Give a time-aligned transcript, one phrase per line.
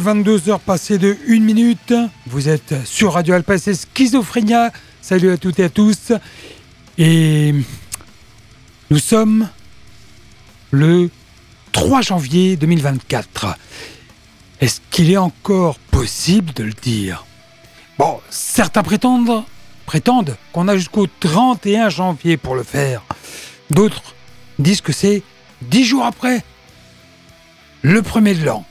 [0.00, 1.92] Il est 22h passé de 1 minute.
[2.26, 4.72] Vous êtes sur Radio Alpes et Schizophrénia.
[5.02, 6.12] Salut à toutes et à tous.
[6.96, 7.54] Et
[8.90, 9.48] nous sommes
[10.70, 11.10] le
[11.72, 13.58] 3 janvier 2024.
[14.60, 17.26] Est-ce qu'il est encore possible de le dire?
[17.98, 19.44] Bon, certains prétendent,
[19.84, 23.02] prétendent qu'on a jusqu'au 31 janvier pour le faire.
[23.70, 24.14] D'autres
[24.58, 25.22] disent que c'est
[25.62, 26.42] 10 jours après,
[27.82, 28.64] le premier de l'an.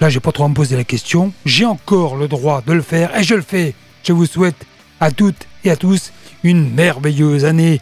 [0.00, 1.32] Là, j'ai pas trop à me poser la question.
[1.44, 3.74] J'ai encore le droit de le faire et je le fais.
[4.02, 4.66] Je vous souhaite
[4.98, 6.12] à toutes et à tous
[6.42, 7.80] une merveilleuse année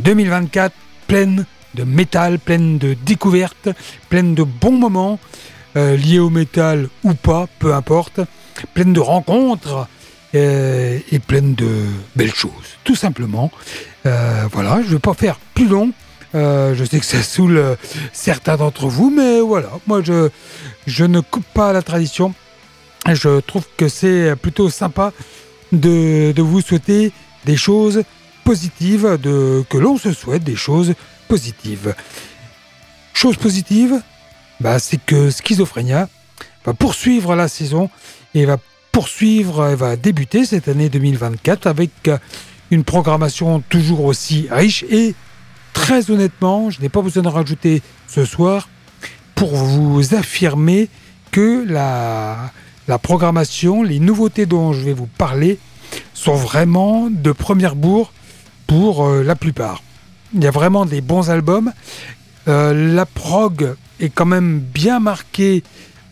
[0.00, 0.74] 2024
[1.06, 1.44] pleine
[1.74, 3.68] de métal, pleine de découvertes,
[4.08, 5.18] pleine de bons moments
[5.76, 8.20] euh, liés au métal ou pas, peu importe,
[8.72, 9.86] pleine de rencontres
[10.34, 11.68] euh, et pleine de
[12.16, 13.50] belles choses, tout simplement.
[14.06, 15.92] Euh, voilà, je ne vais pas faire plus long.
[16.34, 17.76] Euh, je sais que ça saoule euh,
[18.12, 22.34] certains d'entre vous, mais voilà, moi je, ne coupe pas la tradition.
[23.06, 25.12] Je trouve que c'est plutôt sympa
[25.72, 27.12] de, vous souhaiter
[27.44, 28.02] des choses
[28.44, 30.94] positives, de, que l'on se souhaite des choses
[31.28, 31.94] positives.
[33.12, 34.00] Chose positive,
[34.60, 36.08] bah, c'est que Schizophrénia
[36.64, 37.90] va poursuivre la saison
[38.34, 38.56] et va
[38.90, 41.90] poursuivre, va débuter cette année 2024 avec
[42.70, 45.14] une programmation toujours aussi riche et
[45.74, 48.70] très honnêtement, je n'ai pas besoin de rajouter ce soir
[49.34, 50.88] pour vous affirmer
[51.30, 52.50] que la,
[53.02, 55.58] programmation, les nouveautés dont je vais vous parler
[56.14, 58.12] sont vraiment de première bourre
[58.66, 59.82] pour euh, la plupart.
[60.32, 61.72] Il y a vraiment des bons albums.
[62.48, 65.62] Euh, la prog est quand même bien marquée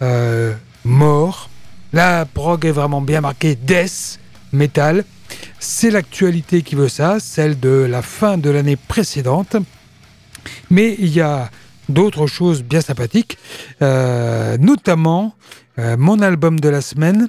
[0.03, 0.53] euh,
[0.85, 1.49] mort.
[1.93, 4.19] La prog est vraiment bien marquée death,
[4.53, 5.05] metal.
[5.59, 9.57] C'est l'actualité qui veut ça, celle de la fin de l'année précédente.
[10.71, 11.51] Mais il y a
[11.89, 13.39] d'autres choses bien sympathiques,
[13.81, 15.35] euh, notamment
[15.79, 17.29] euh, mon album de la semaine,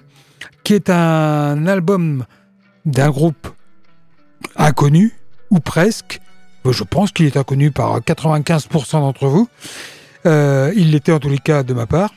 [0.64, 2.26] qui est un album
[2.86, 3.48] d'un groupe
[4.56, 5.14] inconnu,
[5.50, 6.20] ou presque.
[6.66, 9.50] Je pense qu'il est inconnu par 95% d'entre vous.
[10.26, 12.14] Euh, il l'était en tous les cas de ma part.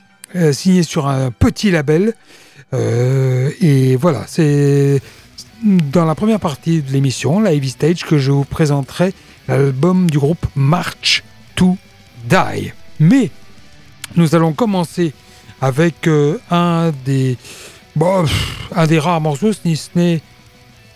[0.53, 2.13] Signé sur un petit label.
[2.73, 5.01] Et voilà, c'est
[5.65, 9.15] dans la première partie de l'émission, la Heavy Stage, que je vous présenterai
[9.49, 11.23] l'album du groupe March
[11.55, 11.77] to
[12.25, 12.73] Die.
[13.01, 13.31] Mais
[14.17, 15.13] nous allons commencer
[15.61, 17.37] avec euh, un des
[18.75, 20.21] un des rares morceaux, si ce n'est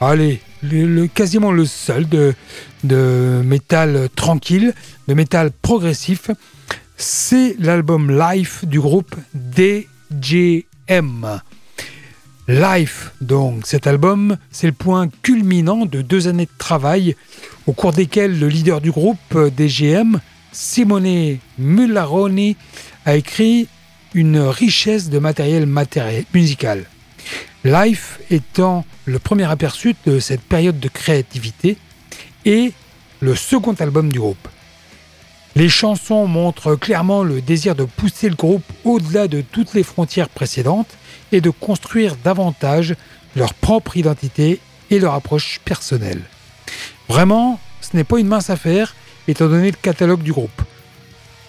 [0.00, 2.34] allez, le, le, quasiment le seul de,
[2.84, 4.74] de métal tranquille,
[5.08, 6.30] de métal progressif.
[6.96, 9.16] C'est l'album Life du groupe
[9.54, 11.40] DJM.
[12.52, 17.14] Life, donc, cet album, c'est le point culminant de deux années de travail
[17.68, 20.18] au cours desquelles le leader du groupe DGM,
[20.50, 22.56] Simone Mullaroni,
[23.06, 23.68] a écrit
[24.14, 26.86] une richesse de matériel matériel, musical.
[27.62, 31.76] Life étant le premier aperçu de cette période de créativité
[32.44, 32.72] et
[33.20, 34.48] le second album du groupe.
[35.54, 40.28] Les chansons montrent clairement le désir de pousser le groupe au-delà de toutes les frontières
[40.28, 40.96] précédentes
[41.32, 42.94] et de construire davantage
[43.36, 44.60] leur propre identité
[44.90, 46.22] et leur approche personnelle.
[47.08, 48.94] Vraiment, ce n'est pas une mince affaire
[49.28, 50.62] étant donné le catalogue du groupe.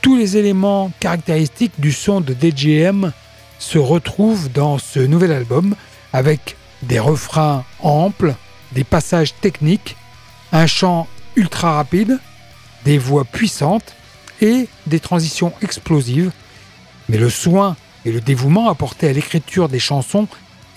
[0.01, 3.11] Tous les éléments caractéristiques du son de DJM
[3.59, 5.75] se retrouvent dans ce nouvel album
[6.13, 8.35] avec des refrains amples,
[8.71, 9.95] des passages techniques,
[10.51, 12.19] un chant ultra rapide,
[12.85, 13.95] des voix puissantes
[14.41, 16.31] et des transitions explosives.
[17.09, 17.75] Mais le soin
[18.05, 20.27] et le dévouement apporté à l'écriture des chansons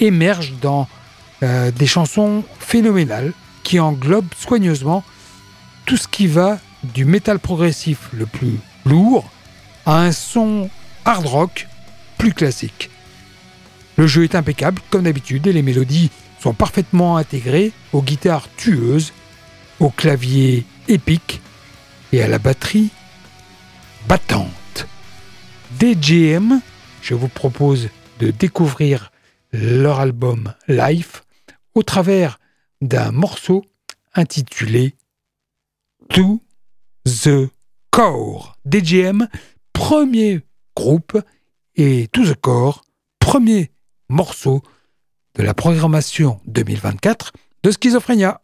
[0.00, 0.88] émergent dans
[1.42, 3.32] euh, des chansons phénoménales
[3.62, 5.04] qui englobent soigneusement
[5.86, 9.30] tout ce qui va du métal progressif le plus lourd
[9.86, 10.68] à un son
[11.04, 11.68] hard rock
[12.18, 12.90] plus classique.
[13.96, 16.10] Le jeu est impeccable comme d'habitude et les mélodies
[16.40, 19.12] sont parfaitement intégrées aux guitares tueuses,
[19.80, 21.40] au clavier épique
[22.12, 22.90] et à la batterie
[24.08, 24.86] battante.
[25.80, 26.60] DJM
[27.04, 29.12] je vous propose de découvrir
[29.52, 31.22] leur album Life
[31.74, 32.40] au travers
[32.80, 33.62] d'un morceau
[34.14, 34.94] intitulé
[36.08, 36.40] To
[37.04, 37.50] the
[37.90, 38.56] Core.
[38.64, 39.28] DJM,
[39.74, 40.40] premier
[40.74, 41.20] groupe,
[41.76, 42.82] et To the Core,
[43.18, 43.70] premier
[44.08, 44.62] morceau
[45.34, 47.32] de la programmation 2024
[47.64, 48.40] de Schizophrénia.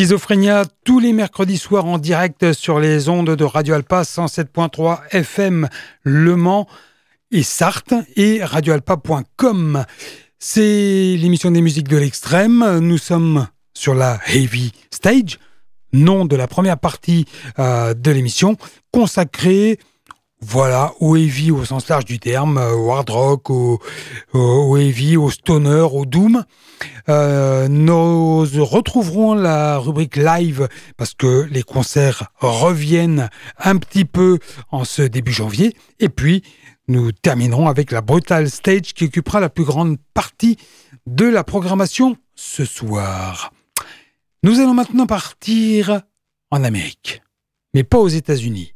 [0.00, 5.68] Schizophrénia tous les mercredis soirs en direct sur les ondes de Radio Alpa 107.3 FM
[6.04, 6.66] Le Mans
[7.30, 9.84] et Sarthe et radioalpa.com.
[10.38, 12.78] C'est l'émission des musiques de l'extrême.
[12.78, 15.38] Nous sommes sur la Heavy Stage,
[15.92, 17.26] nom de la première partie
[17.58, 18.56] euh, de l'émission,
[18.92, 19.78] consacrée
[20.42, 25.30] voilà, au heavy au sens large du terme, euh, au hard rock, au, heavy, au
[25.30, 26.44] stoner, au doom.
[27.08, 33.28] Euh, nous retrouverons la rubrique live parce que les concerts reviennent
[33.58, 34.38] un petit peu
[34.70, 35.76] en ce début janvier.
[35.98, 36.42] Et puis,
[36.88, 40.56] nous terminerons avec la Brutal Stage qui occupera la plus grande partie
[41.06, 43.52] de la programmation ce soir.
[44.42, 46.00] Nous allons maintenant partir
[46.50, 47.22] en Amérique,
[47.74, 48.72] mais pas aux États-Unis.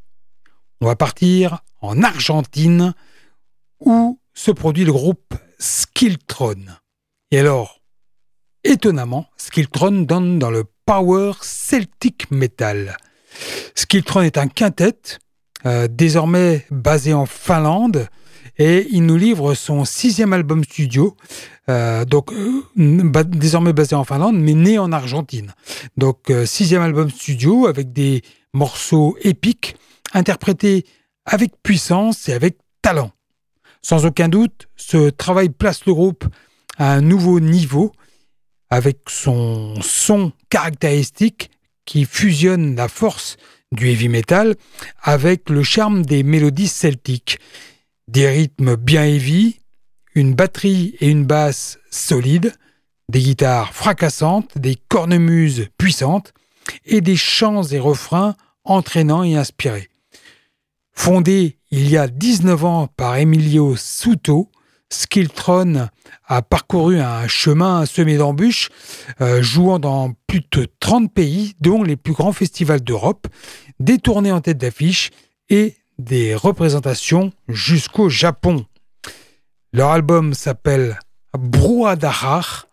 [0.81, 2.95] On va partir en Argentine
[3.81, 6.67] où se produit le groupe Skiltron.
[7.31, 7.81] Et alors,
[8.65, 12.97] étonnamment, Skiltron donne dans le power celtic metal.
[13.75, 15.19] Skiltron est un quintet,
[15.67, 18.09] euh, désormais basé en Finlande,
[18.59, 21.17] et il nous livre son sixième album studio,
[21.69, 22.63] euh, donc euh,
[23.25, 25.55] désormais basé en Finlande, mais né en Argentine.
[25.97, 29.77] Donc sixième album studio avec des morceaux épiques
[30.15, 30.87] interprété
[31.27, 33.11] avec puissance et avec talent.
[33.83, 36.25] Sans aucun doute, ce travail place le groupe
[36.79, 37.93] à un nouveau niveau
[38.71, 41.51] avec son son caractéristique
[41.85, 43.37] qui fusionne la force
[43.73, 44.55] du heavy metal
[45.03, 47.39] avec le charme des mélodies celtiques.
[48.09, 49.61] Des rythmes bien heavy,
[50.15, 52.55] une batterie et une basse solides,
[53.09, 56.33] des guitares fracassantes, des cornemuses puissantes
[56.85, 59.89] et des chants et refrains entraînants et inspirés.
[60.95, 64.51] Fondé il y a 19 ans par Emilio Souto,
[64.91, 65.89] Skiltron
[66.27, 68.69] a parcouru un chemin semé d'embûches,
[69.21, 73.27] euh, jouant dans plus de 30 pays, dont les plus grands festivals d'Europe,
[73.81, 75.11] des tournées en tête d'affiche
[75.49, 78.67] et des représentations jusqu'au Japon.
[79.73, 80.99] Leur album s'appelle
[81.37, 82.69] Bruadarar.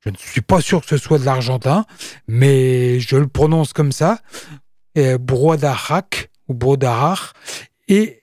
[0.00, 1.84] Je ne suis pas sûr que ce soit de l'argentin,
[2.26, 4.18] mais je le prononce comme ça.
[4.94, 7.32] Bruadarak ou.
[7.88, 8.22] Et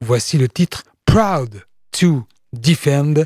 [0.00, 3.24] voici le titre Proud to Defend,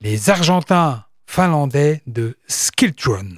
[0.00, 3.36] les Argentins finlandais de Skiltron.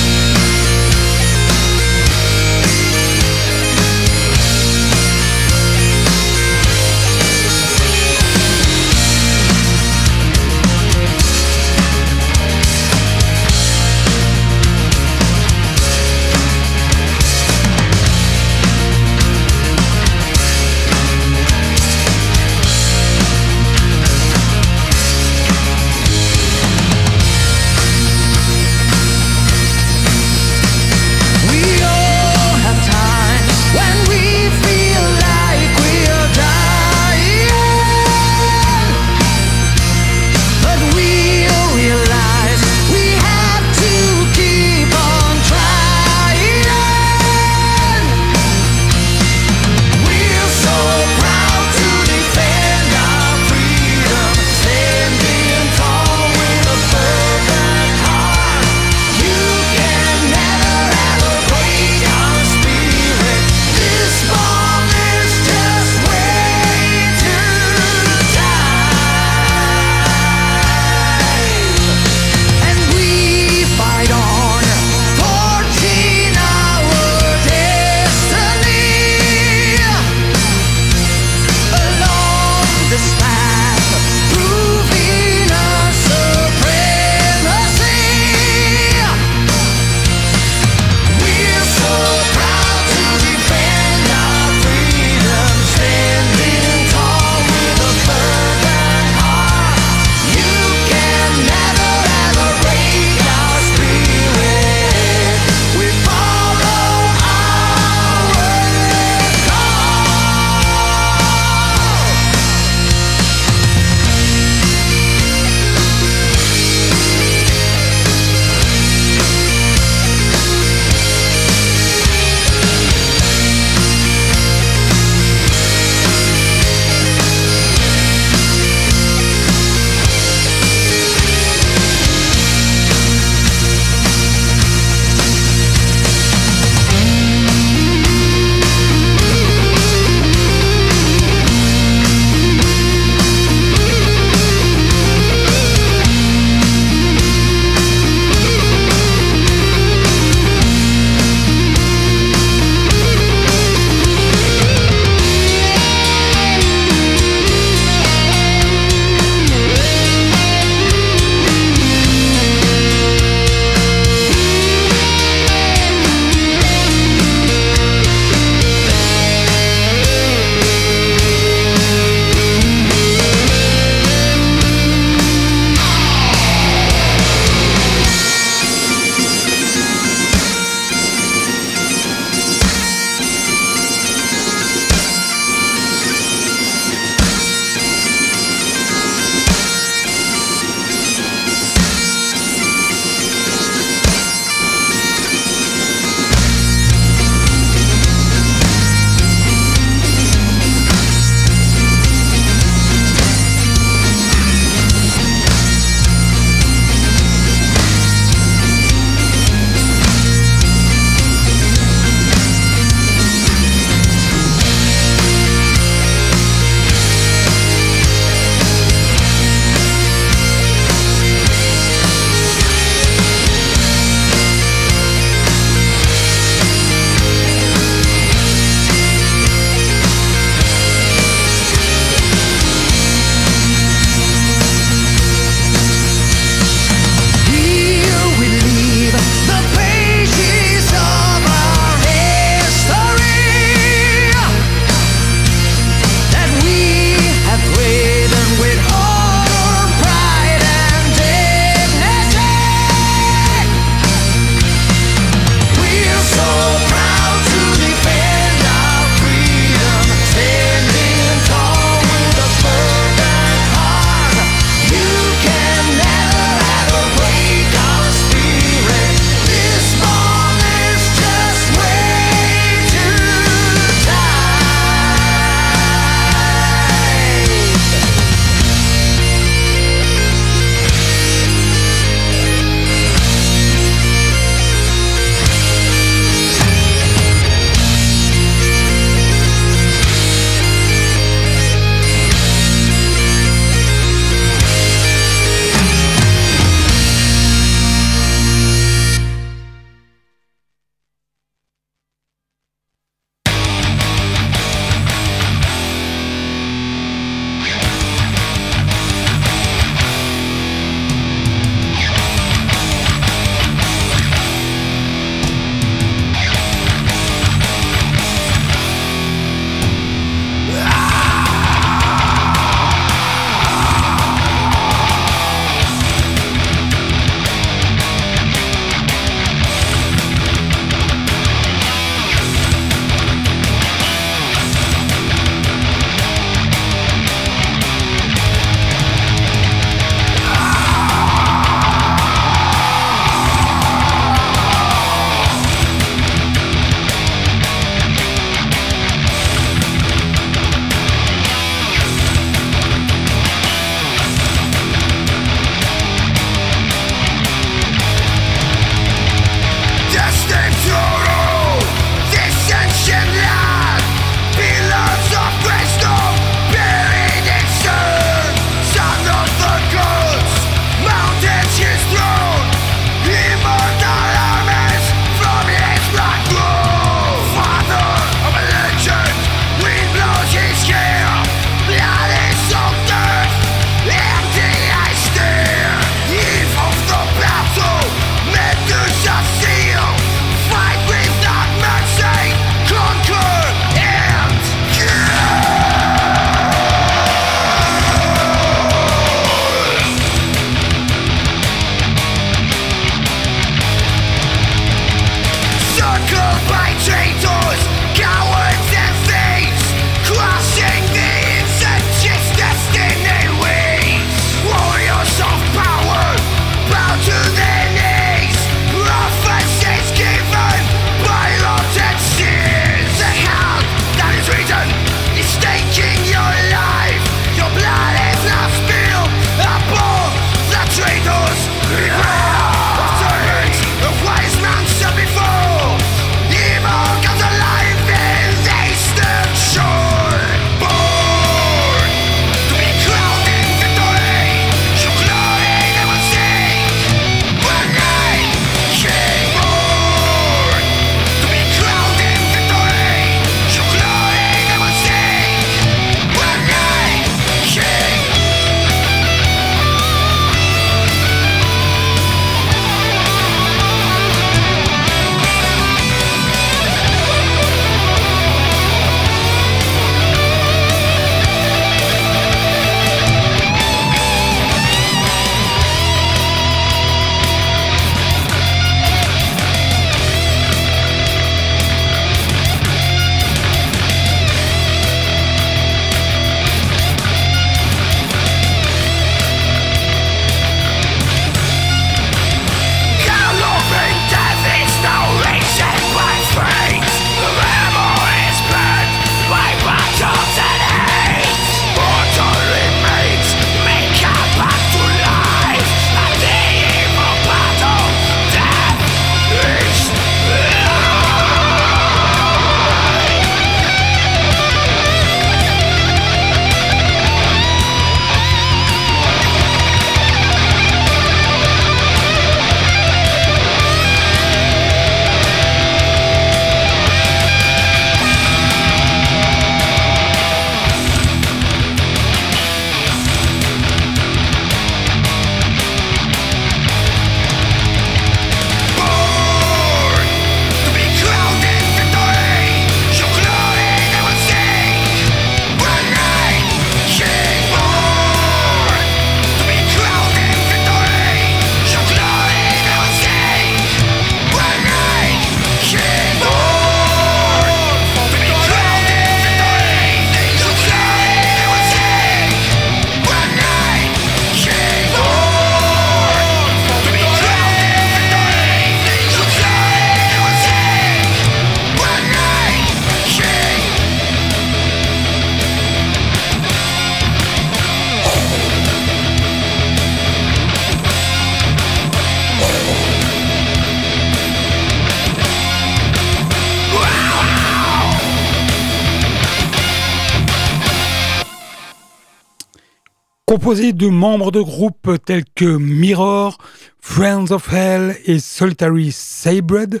[593.58, 596.58] Composé de membres de groupes tels que Mirror,
[597.00, 600.00] Friends of Hell et Solitary Sabred,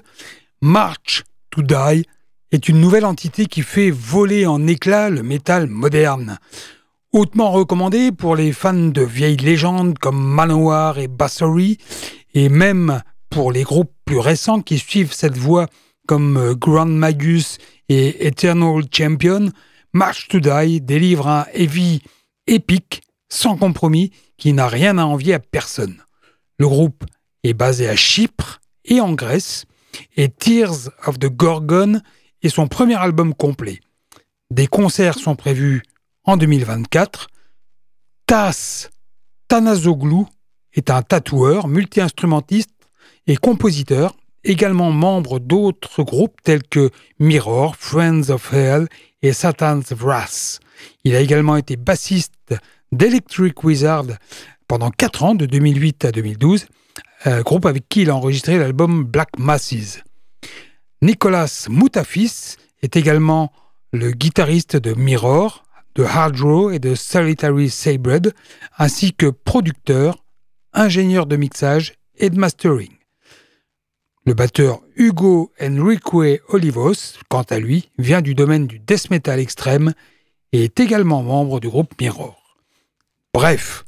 [0.60, 2.04] March to Die
[2.52, 6.38] est une nouvelle entité qui fait voler en éclats le métal moderne.
[7.10, 11.78] Hautement recommandé pour les fans de vieilles légendes comme Manowar et Bassory,
[12.34, 15.66] et même pour les groupes plus récents qui suivent cette voie
[16.06, 19.50] comme euh, Grand Magus et Eternal Champion,
[19.92, 22.02] March to Die délivre un heavy
[22.46, 26.02] épique sans compromis, qui n'a rien à envier à personne.
[26.58, 27.04] Le groupe
[27.44, 29.64] est basé à Chypre et en Grèce,
[30.16, 32.00] et Tears of the Gorgon
[32.42, 33.80] est son premier album complet.
[34.50, 35.82] Des concerts sont prévus
[36.24, 37.28] en 2024.
[38.26, 38.90] Tas
[39.48, 40.24] Tanazoglu
[40.74, 42.70] est un tatoueur, multi-instrumentiste
[43.26, 44.14] et compositeur,
[44.44, 48.88] également membre d'autres groupes tels que Mirror, Friends of Hell
[49.22, 50.60] et Satan's Wrath.
[51.04, 52.54] Il a également été bassiste
[52.92, 54.06] d'Electric Wizard
[54.66, 56.66] pendant 4 ans, de 2008 à 2012,
[57.26, 60.02] euh, groupe avec qui il a enregistré l'album Black Masses.
[61.02, 63.52] Nicolas Moutafis est également
[63.92, 68.32] le guitariste de Mirror, de Hard Row et de Solitary Sabred,
[68.78, 70.24] ainsi que producteur,
[70.72, 72.92] ingénieur de mixage et de mastering.
[74.26, 76.12] Le batteur Hugo Enrique
[76.48, 79.94] Olivos, quant à lui, vient du domaine du death metal extrême
[80.52, 82.37] et est également membre du groupe Mirror.
[83.40, 83.84] Bref,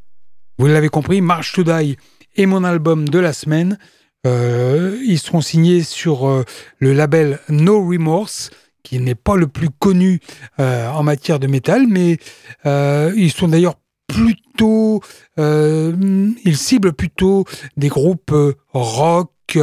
[0.59, 1.97] vous l'avez compris, March to Die
[2.37, 3.79] est mon album de la semaine.
[4.25, 6.45] Euh, ils seront signés sur euh,
[6.79, 8.51] le label No Remorse,
[8.85, 10.21] qui n'est pas le plus connu
[10.61, 12.19] euh, en matière de métal, mais
[12.65, 13.75] ils sont d'ailleurs
[14.07, 15.01] plutôt,
[15.37, 17.45] ils ciblent plutôt
[17.77, 18.33] des groupes
[18.73, 19.59] rock,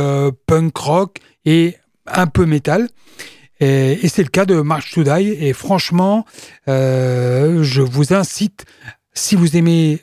[0.47, 2.89] punk rock et un peu métal.
[3.61, 5.03] Et, c'est le cas de March to.
[5.05, 6.25] Et franchement,
[6.67, 8.65] je vous incite
[9.17, 10.01] si vous aimez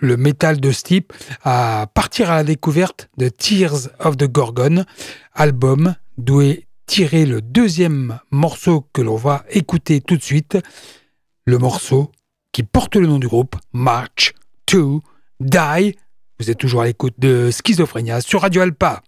[0.00, 1.12] le métal de ce type,
[1.42, 4.84] à partir à la découverte de Tears of the Gorgon,
[5.32, 10.58] album d'où est tiré le deuxième morceau que l'on va écouter tout de suite,
[11.46, 12.12] le morceau
[12.52, 14.34] qui porte le nom du groupe, March
[14.66, 15.02] to
[15.40, 15.96] Die.
[16.38, 19.02] Vous êtes toujours à l'écoute de Schizophrénia sur Radio Alpa.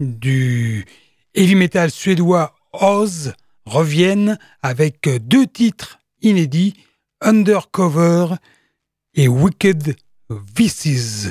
[0.00, 0.84] Du
[1.34, 6.74] heavy metal suédois Oz reviennent avec deux titres inédits,
[7.20, 8.34] Undercover
[9.14, 9.94] et Wicked
[10.56, 11.30] Vices.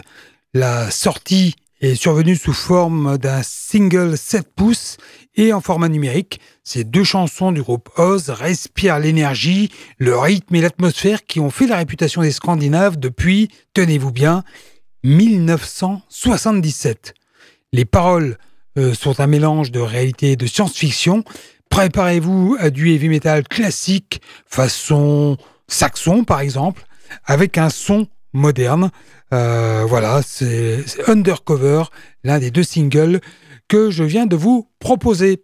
[0.54, 4.96] La sortie est survenue sous forme d'un single 7 pouces
[5.36, 6.40] et en format numérique.
[6.64, 11.68] Ces deux chansons du groupe Oz respirent l'énergie, le rythme et l'atmosphère qui ont fait
[11.68, 14.46] la réputation des Scandinaves depuis, tenez-vous bien,
[15.04, 17.16] 1977.
[17.74, 18.38] Les paroles
[18.78, 21.24] euh, sont un mélange de réalité et de science-fiction.
[21.70, 25.38] Préparez-vous à du heavy metal classique, façon
[25.70, 26.86] saxon par exemple,
[27.24, 28.92] avec un son moderne.
[29.34, 31.84] Euh, voilà, c'est Undercover,
[32.26, 33.22] l'un des deux singles
[33.70, 35.42] que je viens de vous proposer.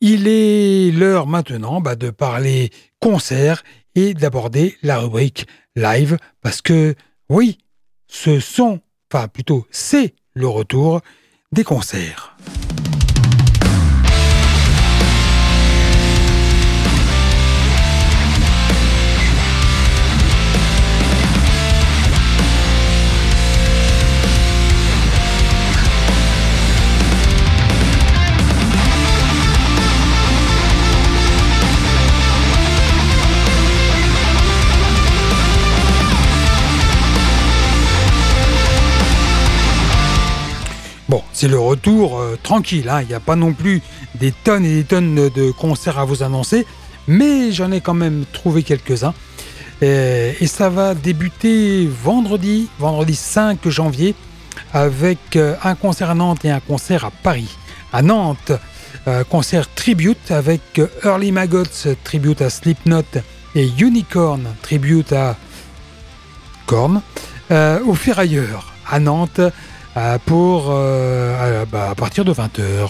[0.00, 3.62] Il est l'heure maintenant bah, de parler concert
[3.94, 5.46] et d'aborder la rubrique
[5.76, 6.94] live parce que
[7.28, 7.58] oui,
[8.06, 8.80] ce sont,
[9.12, 11.02] enfin plutôt c'est le retour
[11.52, 12.29] des concerts.
[41.40, 43.00] C'est le retour euh, tranquille, hein.
[43.00, 43.80] il n'y a pas non plus
[44.16, 46.66] des tonnes et des tonnes de concerts à vous annoncer,
[47.08, 49.14] mais j'en ai quand même trouvé quelques-uns.
[49.80, 54.14] Et, ça va débuter vendredi, vendredi 5 janvier,
[54.74, 57.56] avec euh, un concert à Nantes et un concert à Paris.
[57.90, 58.52] À Nantes,
[59.08, 63.02] euh, concert tribute avec Early Maggots, tribute à Slipknot,
[63.54, 65.38] et Unicorn, tribute à
[66.66, 67.00] Korn.
[67.50, 69.50] au Ferrailleur, à Nantes, euh,
[70.26, 72.88] pour euh, bah, à, partir de 20h.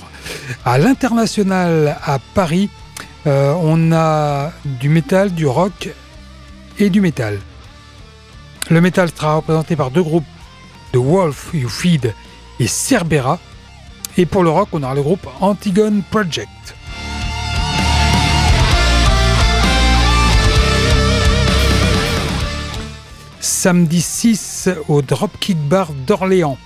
[0.65, 2.71] À l'international à Paris,
[3.27, 5.91] euh, on a du métal, du rock
[6.79, 7.39] et du métal.
[8.71, 10.25] Le métal sera représenté par deux groupes,
[10.93, 12.15] The Wolf You Feed
[12.59, 13.39] et Cerbera.
[14.17, 16.49] Et pour le rock, on aura le groupe Antigone Project.
[23.41, 26.59] Samedi 6 au Dropkick Bar d'Orléans.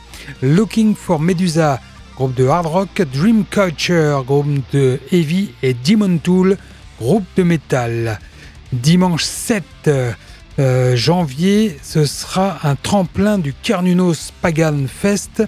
[0.43, 1.81] Looking for Medusa,
[2.17, 6.57] groupe de hard rock, Dream Culture, groupe de heavy et Demon Tool,
[6.99, 8.21] groupe de métal.
[8.73, 9.65] Dimanche 7
[10.59, 15.43] euh, janvier, ce sera un tremplin du Carnunos Pagan Fest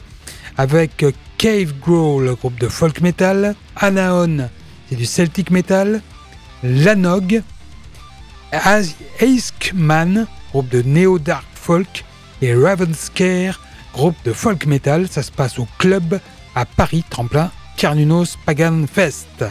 [0.56, 1.04] avec
[1.38, 4.48] Cave Growl, groupe de folk metal, Anaon,
[4.88, 6.00] c'est du Celtic metal,
[6.62, 7.42] Lanog,
[9.20, 12.04] Aiskman, groupe de Neo Dark Folk,
[12.42, 13.60] et Ravenscare,
[13.96, 15.08] groupe de folk metal.
[15.08, 16.20] Ça se passe au club
[16.54, 19.44] à Paris, tremplin Carnunos Pagan Fest.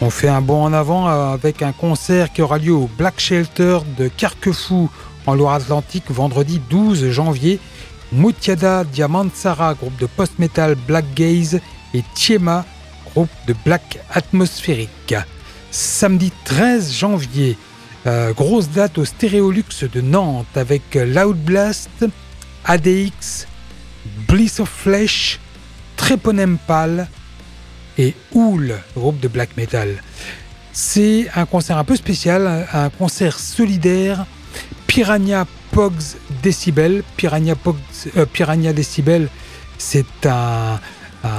[0.00, 3.78] On fait un bond en avant avec un concert qui aura lieu au Black Shelter
[3.98, 4.90] de Carquefou
[5.26, 7.58] en Loire-Atlantique vendredi 12 janvier.
[8.12, 11.60] Mutiada Diamantsara, groupe de post-metal Black Gaze
[11.94, 12.66] et Tiema,
[13.14, 15.14] groupe de black atmosphérique.
[15.70, 17.56] Samedi 13 janvier,
[18.06, 22.04] euh, grosse date au Stéréolux de Nantes avec Loud Blast,
[22.64, 23.46] ADX,
[24.28, 25.40] Bliss of Flesh,
[25.96, 27.08] Treponempal
[27.96, 30.02] et Hool, groupe de black metal.
[30.72, 34.26] C'est un concert un peu spécial, un concert solidaire.
[34.88, 37.02] Piranha Pogs Decibel.
[37.16, 37.76] Piranha, Pogs,
[38.16, 39.28] euh, Piranha Decibel,
[39.78, 40.80] c'est un,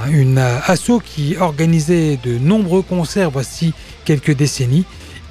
[0.09, 3.73] une asso qui organisait de nombreux concerts voici
[4.03, 4.85] quelques décennies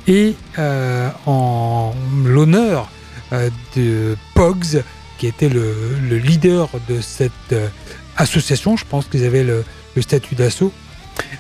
[0.07, 1.95] et euh, en
[2.25, 2.91] l'honneur
[3.33, 4.83] euh, de Pogs
[5.19, 7.69] qui était le, leader de cette euh,
[8.17, 9.65] association, je pense qu'ils avaient le,
[10.01, 10.73] statut d'assaut.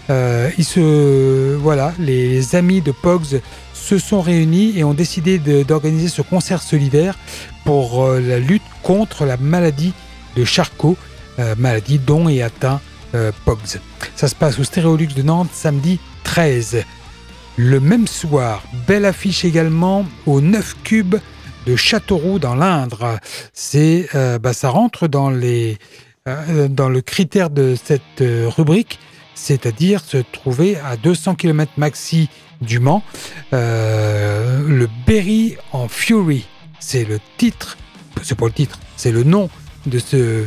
[0.08, 3.40] ils se voilà, les amis de Pogs
[3.74, 7.18] se sont réunis et ont décidé d'organiser ce concert solidaire
[7.64, 9.92] pour la lutte contre la maladie
[10.36, 10.96] de Charcot,
[11.58, 12.80] maladie dont est atteint
[13.14, 13.80] euh, Pogs.
[14.16, 16.84] Ça se passe au Stéréolux de Nantes samedi 13.
[17.56, 21.16] Le même soir, belle affiche également au 9 cubes
[21.66, 23.18] de Châteauroux dans l'Indre.
[23.52, 25.78] C'est, euh, bah, ça rentre dans, les,
[26.28, 28.98] euh, dans le critère de cette rubrique,
[29.34, 32.28] c'est-à-dire se trouver à 200 km maxi
[32.60, 33.02] du Mans.
[33.52, 36.46] le Berry en Fury,
[36.80, 37.76] c'est le titre,
[38.22, 39.50] c'est pas le titre, c'est le nom
[39.86, 40.44] de ce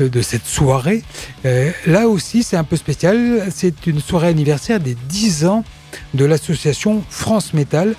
[0.00, 1.02] de cette soirée.
[1.86, 3.48] là aussi, c'est un peu spécial.
[3.54, 5.64] C'est une soirée anniversaire des 10 ans
[6.14, 7.94] de l'association France Métal.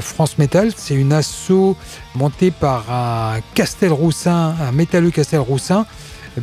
[0.00, 1.76] France Métal, c'est une asso
[2.14, 5.86] montée par un Castelroussin, un métalleux Castelroussin,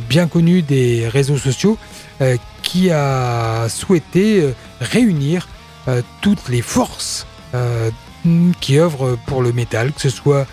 [0.08, 1.76] bien connu des réseaux sociaux,
[2.62, 5.48] qui a souhaité réunir
[6.22, 7.26] toutes les forces
[8.60, 10.46] qui œuvrent pour le métal, que ce soit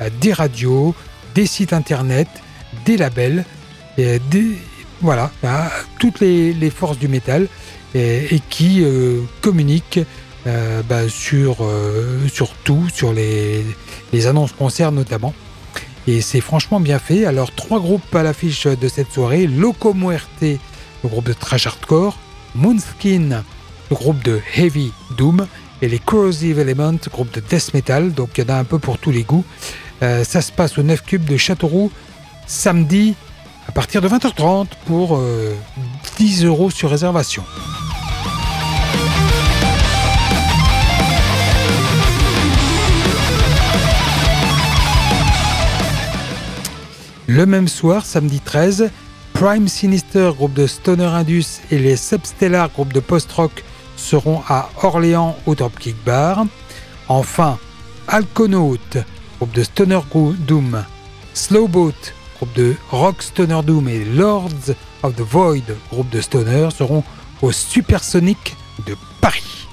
[0.00, 0.94] euh, des radios,
[1.34, 2.28] des sites internet,
[2.84, 3.44] des labels,
[5.00, 5.30] voilà,
[5.98, 7.48] toutes les, forces du métal
[7.94, 10.00] et, qui euh, communiquent
[10.46, 11.58] euh, bah, sur,
[12.32, 13.64] sur tout, sur les,
[14.26, 15.34] annonces concerts notamment.
[16.06, 17.24] Et c'est franchement bien fait.
[17.24, 22.16] Alors, trois groupes à l'affiche de cette soirée Loco Muerte, le groupe de trash hardcore,
[22.54, 23.42] Moonskin,
[23.90, 25.46] le groupe de heavy doom,
[25.82, 28.78] et les Corrosive Element, groupe de death metal, donc il y en a un peu
[28.78, 29.44] pour tous les goûts.
[30.02, 31.90] Euh, ça se passe au 9 cubes de Châteauroux
[32.46, 33.14] samedi
[33.68, 35.20] à partir de 20h30 pour
[36.18, 37.44] 10 euh, euros sur réservation.
[47.28, 48.90] Le même soir, samedi 13,
[49.32, 53.64] Prime Sinister, groupe de Stoner Indus, et les Substellar, groupe de post-rock
[53.96, 56.46] seront à Orléans au Dropkick Bar.
[57.08, 57.58] Enfin,
[58.06, 58.78] Alconaut,
[59.38, 59.98] groupe de Stoner
[60.38, 60.84] Doom,
[61.34, 67.02] Slowboat, groupe de Rock Stoner Doom et Lords of the Void, groupe de Stoner, seront
[67.40, 68.56] au Supersonic
[68.86, 69.66] de Paris.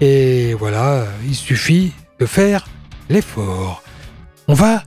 [0.00, 2.66] Et voilà, il suffit de faire
[3.08, 3.84] l'effort.
[4.48, 4.82] On va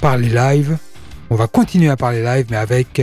[0.00, 0.78] parler live,
[1.28, 3.02] on va continuer à parler live, mais avec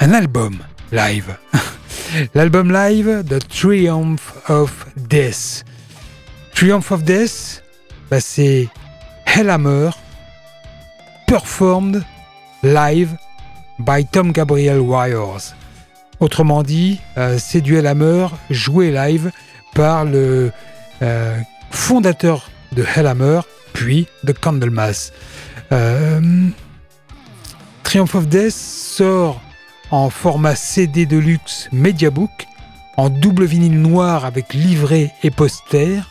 [0.00, 0.58] un album
[0.90, 1.36] live.
[2.34, 5.64] L'album live The Triumph of Death.
[6.52, 7.62] Triumph of Death,
[8.10, 8.68] bah c'est
[9.24, 9.90] Hellhammer
[11.26, 12.04] performed
[12.64, 13.16] live
[13.78, 15.54] by Tom Gabriel Wires.
[16.18, 19.30] Autrement dit, euh, c'est du Hellhammer joué live
[19.74, 20.50] par le
[21.02, 21.38] euh,
[21.70, 23.40] fondateur de Hellhammer,
[23.80, 25.10] puis de Candlemas.
[25.72, 26.20] Euh,
[27.82, 29.40] Triumph of Death sort
[29.90, 32.46] en format CD de luxe Mediabook,
[32.98, 36.02] en double vinyle noir avec livret et poster,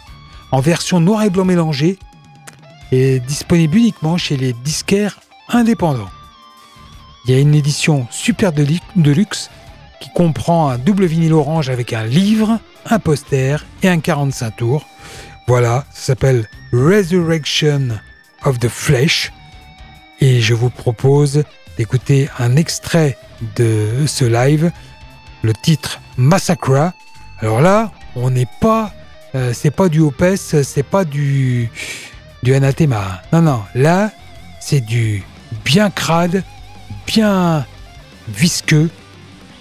[0.51, 1.99] en version noir et blanc mélangé,
[2.91, 6.09] et disponible uniquement chez les disquaires indépendants.
[7.25, 8.63] Il y a une édition super de,
[9.11, 9.51] luxe
[10.01, 14.87] qui comprend un double vinyle orange avec un livre, un poster et un 45 tours.
[15.49, 17.97] Voilà, ça s'appelle Resurrection
[18.45, 19.33] of the Flesh.
[20.19, 21.43] Et je vous propose
[21.75, 23.17] d'écouter un extrait
[23.55, 24.71] de ce live,
[25.41, 26.93] le titre Massacra.
[27.39, 28.93] Alors là, on n'est pas,
[29.33, 31.71] euh, c'est pas du Opes, c'est pas du,
[32.43, 33.23] du Anathema.
[33.33, 34.11] Non, non, là,
[34.61, 35.23] c'est du
[35.65, 36.43] bien crade,
[37.07, 37.65] bien
[38.27, 38.91] visqueux.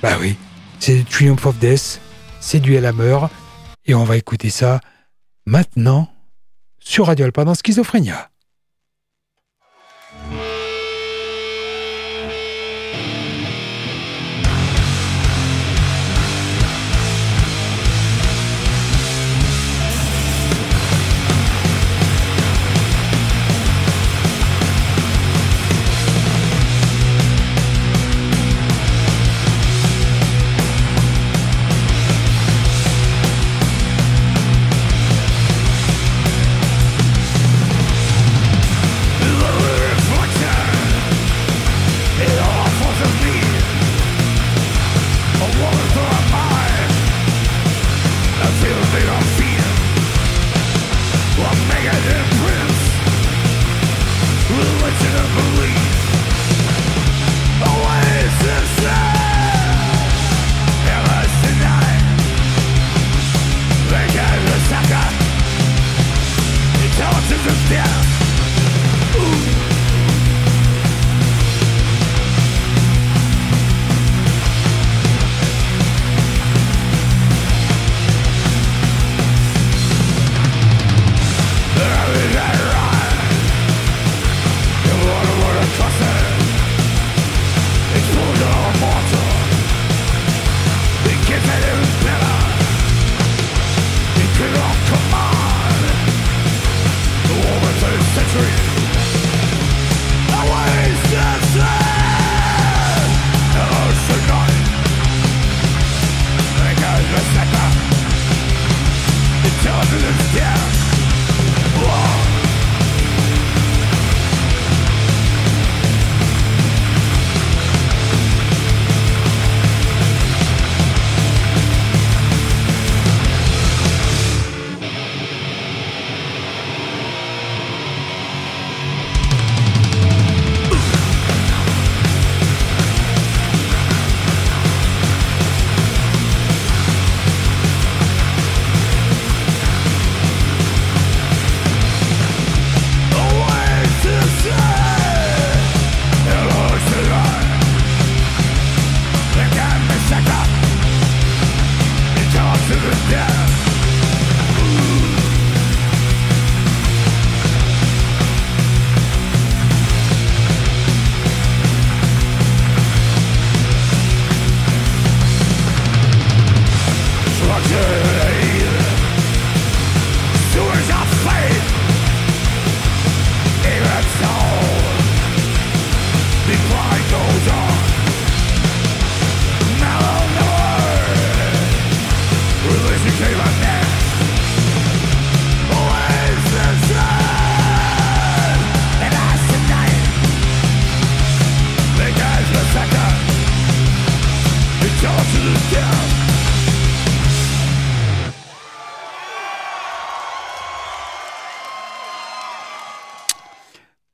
[0.02, 0.36] Bah oui,
[0.80, 1.98] c'est du Triumph of Death,
[2.40, 3.20] c'est du Hammer,
[3.86, 4.80] et on va écouter ça
[5.48, 6.08] maintenant
[6.78, 8.30] sur Radio Alpa dans Schizophrénia.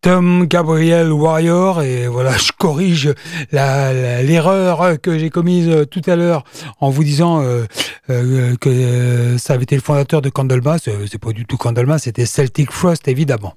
[0.05, 3.15] Tom Gabriel Warrior et voilà je corrige
[3.53, 6.45] l'erreur que j'ai commise euh, tout à l'heure
[6.79, 7.65] en vous disant euh,
[8.11, 10.77] euh, que ça avait été le fondateur de Candlemas.
[10.79, 13.55] C'est pas du tout Candlemas c'était Celtic Frost évidemment.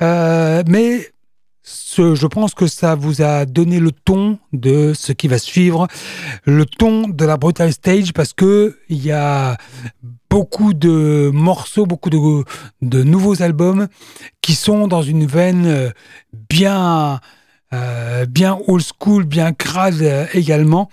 [0.00, 1.10] Mais
[1.66, 5.88] je pense que ça vous a donné le ton de ce qui va suivre,
[6.44, 9.56] le ton de la Brutal Stage, parce que il y a
[10.30, 12.44] beaucoup de morceaux, beaucoup de,
[12.82, 13.88] de, nouveaux albums
[14.42, 15.90] qui sont dans une veine euh,
[16.50, 17.20] bien
[17.72, 20.88] euh, bien old school, bien crade euh, également,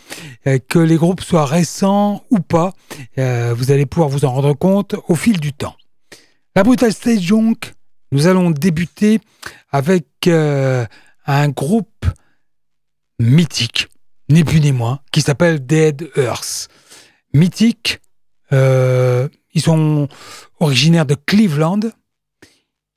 [0.70, 2.74] que les groupes soient récents ou pas,
[3.16, 5.76] vous allez pouvoir vous en rendre compte au fil du temps.
[6.56, 7.74] La Brutal Stage donc,
[8.14, 9.20] nous allons débuter
[9.72, 10.30] avec
[11.26, 12.06] un groupe
[13.20, 13.88] mythique,
[14.30, 16.70] ni plus ni moins, qui s'appelle Dead Earth.
[17.34, 18.00] Mythique,
[18.52, 20.08] euh, ils sont
[20.60, 21.80] originaires de Cleveland.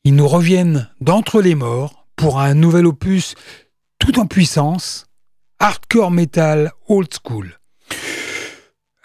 [0.05, 3.35] Ils nous reviennent d'entre les morts pour un nouvel opus
[3.99, 5.07] tout en puissance,
[5.59, 7.59] hardcore metal old school.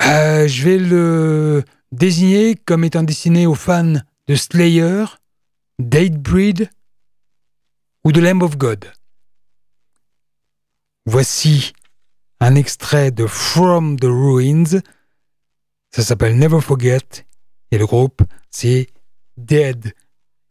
[0.01, 3.93] Euh, je vais le désigner comme étant destiné aux fans
[4.27, 5.05] de Slayer,
[5.89, 6.69] Datebreed
[8.03, 8.91] ou de Lamb of God.
[11.05, 11.73] Voici
[12.39, 14.81] un extrait de From the Ruins.
[15.91, 17.25] Ça s'appelle Never Forget.
[17.71, 18.87] Et le groupe, c'est
[19.37, 19.93] Dead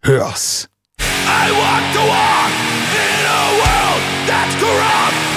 [0.04, 0.68] Earth.
[1.00, 2.52] I want to walk
[2.96, 5.30] in a world that's corrupt.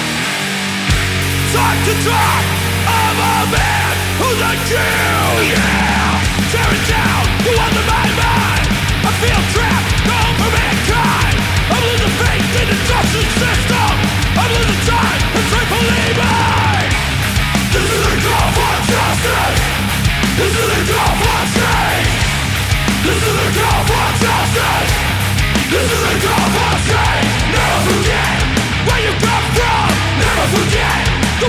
[30.53, 31.03] forget
[31.41, 31.47] the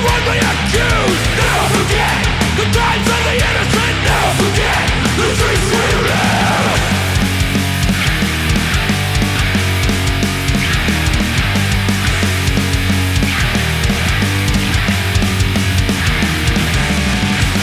[0.50, 1.24] accused.
[1.76, 2.20] Forget
[2.56, 2.66] the
[3.14, 3.96] of the innocent.
[4.40, 4.84] Forget
[5.18, 6.80] the we live.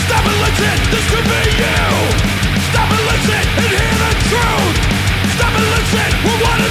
[0.05, 0.77] Stop and listen.
[0.93, 1.83] This could be you.
[2.69, 4.77] Stop and listen and hear the truth.
[5.35, 6.09] Stop and listen.
[6.25, 6.70] We're one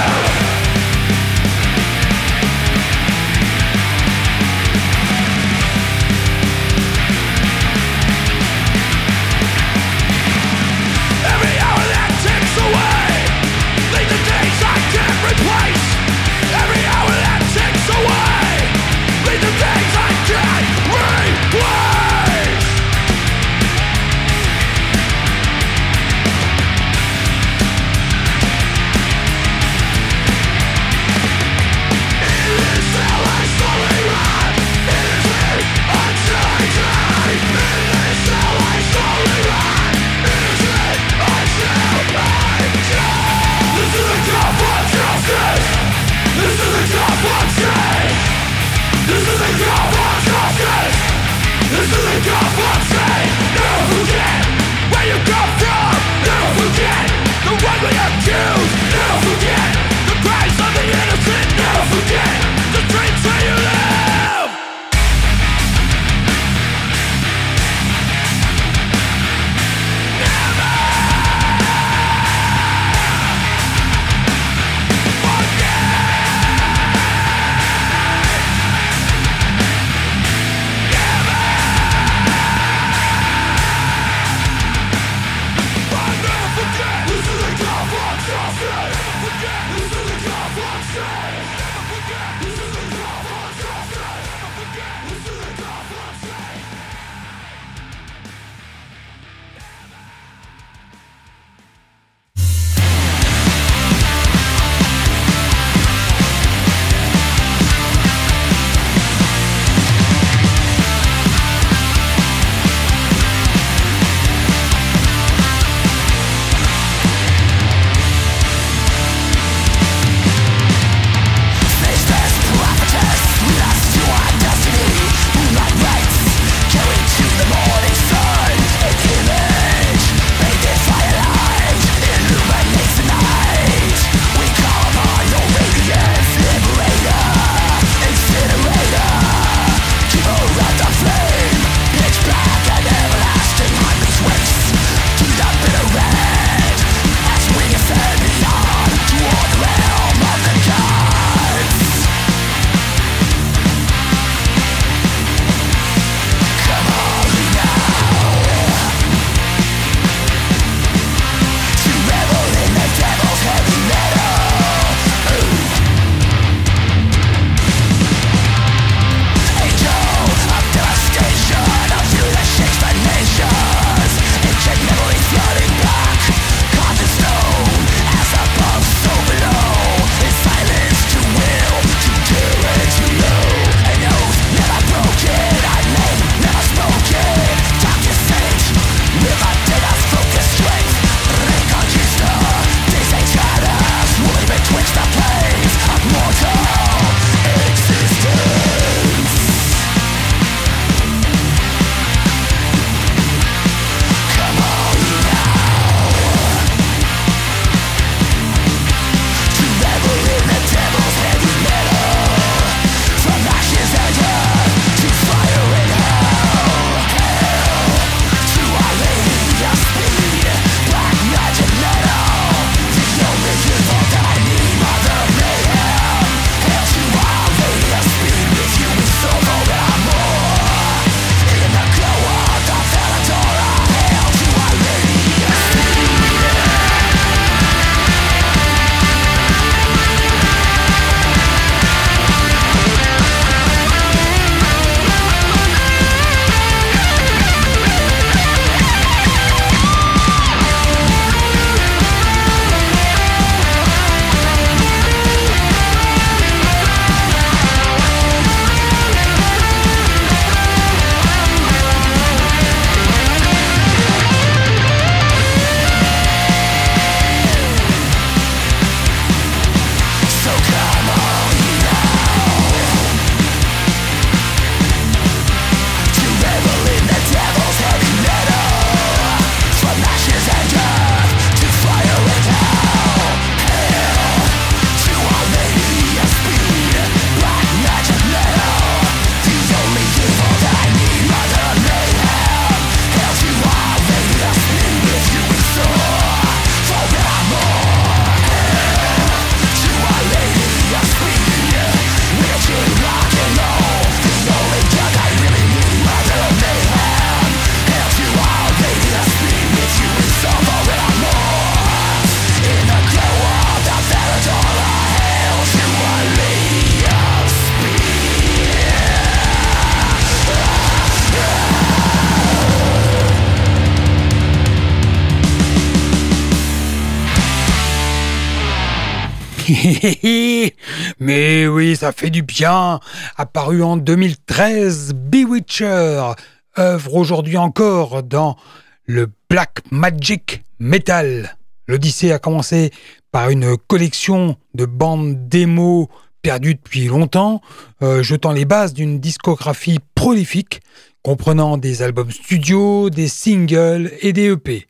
[331.19, 332.99] Mais oui, ça fait du bien.
[333.37, 336.31] Apparu en 2013, Bewitcher,
[336.77, 338.57] œuvre aujourd'hui encore dans
[339.05, 341.55] le Black Magic Metal.
[341.87, 342.91] L'Odyssée a commencé
[343.31, 346.07] par une collection de bandes démos
[346.41, 347.61] perdues depuis longtemps,
[348.01, 350.81] euh, jetant les bases d'une discographie prolifique
[351.21, 354.87] comprenant des albums studio, des singles et des EP.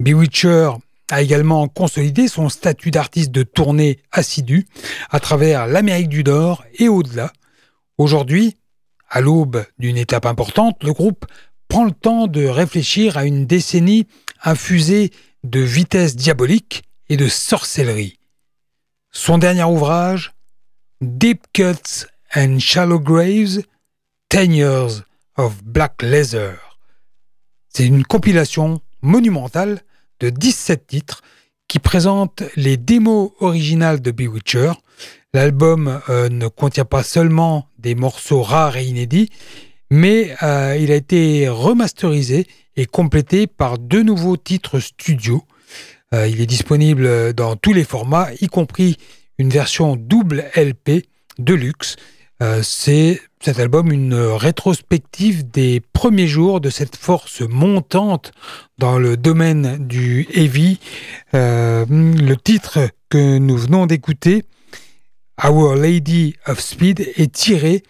[0.00, 0.70] Bewitcher
[1.12, 4.66] a également consolidé son statut d'artiste de tournée assidu
[5.10, 7.32] à travers l'Amérique du Nord et au-delà.
[7.98, 8.56] Aujourd'hui,
[9.08, 11.26] à l'aube d'une étape importante, le groupe
[11.68, 14.06] prend le temps de réfléchir à une décennie
[14.42, 15.10] infusée
[15.44, 18.18] de vitesse diabolique et de sorcellerie.
[19.10, 20.32] Son dernier ouvrage,
[21.00, 23.62] Deep Cuts and Shallow Graves,
[24.28, 25.02] Ten Years
[25.36, 26.56] of Black Leather.
[27.68, 29.80] C'est une compilation monumentale
[30.20, 31.22] de 17 titres
[31.68, 34.72] qui présente les démos originales de Bewitcher.
[35.32, 39.30] L'album euh, ne contient pas seulement des morceaux rares et inédits,
[39.90, 42.46] mais euh, il a été remasterisé
[42.76, 45.44] et complété par deux nouveaux titres studio.
[46.12, 48.96] Euh, il est disponible dans tous les formats, y compris
[49.38, 51.06] une version double LP
[51.38, 51.96] de luxe.
[52.62, 58.32] C'est cet album une rétrospective des premiers jours de cette force montante
[58.76, 60.78] dans le domaine du heavy.
[61.32, 64.44] Euh, le titre que nous venons d'écouter,
[65.42, 67.82] Our Lady of Speed, est tiré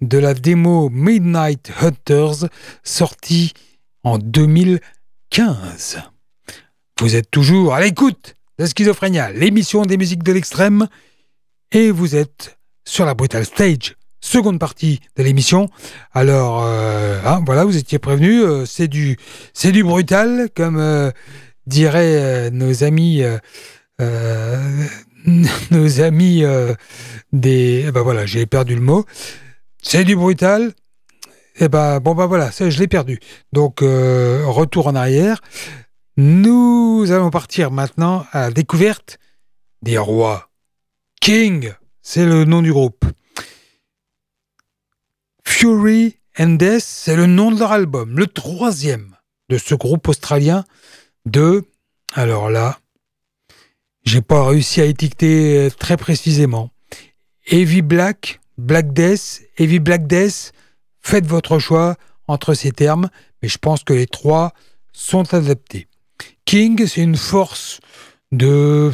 [0.00, 2.48] de la démo Midnight Hunters
[2.84, 3.54] sortie
[4.04, 6.00] en 2015.
[7.00, 10.86] Vous êtes toujours à l'écoute de Schizophrénia, l'émission des musiques de l'extrême,
[11.72, 15.68] et vous êtes sur la Brutal Stage seconde partie de l'émission.
[16.12, 19.18] Alors, euh, hein, voilà, vous étiez prévenus, euh, c'est du,
[19.52, 21.10] c'est du brutal, comme euh,
[21.66, 23.22] diraient nos amis,
[25.70, 26.42] nos amis
[27.32, 29.04] des, eh ben voilà, j'ai perdu le mot.
[29.82, 30.72] C'est du brutal.
[31.56, 33.20] Et eh ben bon ben voilà, je l'ai perdu.
[33.52, 35.40] Donc retour en arrière.
[36.16, 39.18] Nous allons partir maintenant à la découverte
[39.82, 40.48] des rois.
[41.20, 41.72] King,
[42.02, 43.04] c'est le nom du groupe.
[45.44, 49.16] Fury and Death, c'est le nom de leur album, le troisième
[49.48, 50.64] de ce groupe australien
[51.24, 51.64] de.
[52.14, 52.78] Alors là,
[54.04, 56.70] j'ai pas réussi à étiqueter euh, très précisément.
[57.46, 60.52] Heavy Black, Black Death, Heavy Black Death,
[61.00, 61.96] faites votre choix
[62.26, 63.08] entre ces termes,
[63.42, 64.52] mais je pense que les trois
[64.92, 65.88] sont adaptés.
[66.44, 67.80] King, c'est une force
[68.30, 68.92] de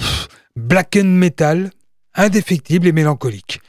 [0.56, 1.70] black and metal,
[2.18, 3.62] indéfectible et mélancolique.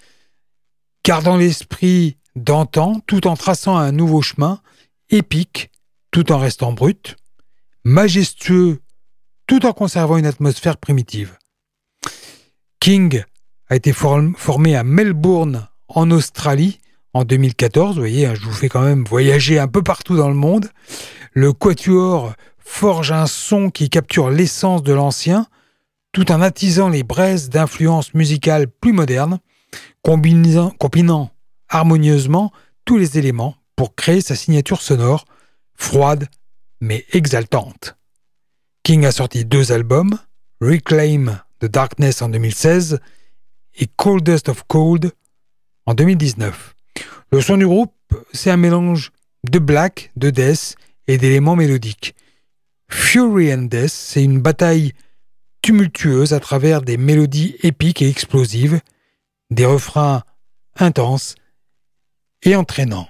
[1.06, 4.62] Gardant l'esprit d'antan tout en traçant un nouveau chemin,
[5.10, 5.72] épique
[6.12, 7.16] tout en restant brut,
[7.86, 8.82] majestueux
[9.48, 11.38] tout en conservant une atmosphère primitive.
[12.80, 13.24] King
[13.70, 16.80] a été formé à Melbourne en Australie
[17.14, 17.96] en 2014.
[17.96, 20.70] Vous voyez, hein, je vous fais quand même voyager un peu partout dans le monde.
[21.34, 25.48] Le quatuor forge un son qui capture l'essence de l'ancien,
[26.12, 29.40] tout en attisant les braises d'influences musicales plus modernes,
[30.02, 31.32] combinant,
[31.70, 32.52] harmonieusement
[32.86, 35.26] tous les éléments pour créer sa signature sonore,
[35.76, 36.28] froide
[36.82, 37.96] mais exaltante.
[38.84, 40.18] King a sorti deux albums,
[40.62, 43.00] Reclaim the Darkness en 2016
[43.78, 45.12] et Coldest of Cold
[45.86, 46.76] en 2019.
[47.32, 47.94] Le son du groupe,
[48.34, 49.12] c'est un mélange
[49.50, 50.76] de black, de death
[51.08, 52.16] et d'éléments mélodiques.
[52.90, 54.94] Fury and Death, c'est une bataille
[55.62, 58.80] tumultueuse à travers des mélodies épiques et explosives,
[59.50, 60.24] des refrains
[60.78, 61.36] intenses
[62.44, 63.09] et entraînant.